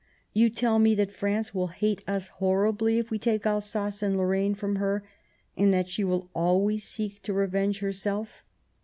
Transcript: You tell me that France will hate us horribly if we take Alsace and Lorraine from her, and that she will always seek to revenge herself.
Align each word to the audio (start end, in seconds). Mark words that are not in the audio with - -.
You 0.33 0.49
tell 0.49 0.79
me 0.79 0.95
that 0.95 1.11
France 1.11 1.53
will 1.53 1.67
hate 1.67 2.03
us 2.07 2.29
horribly 2.29 2.97
if 2.97 3.11
we 3.11 3.19
take 3.19 3.45
Alsace 3.45 4.01
and 4.01 4.17
Lorraine 4.17 4.55
from 4.55 4.77
her, 4.77 5.03
and 5.55 5.71
that 5.75 5.89
she 5.89 6.03
will 6.03 6.27
always 6.33 6.83
seek 6.83 7.21
to 7.21 7.33
revenge 7.33 7.81
herself. 7.81 8.43